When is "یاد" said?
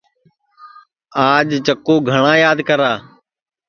2.43-2.59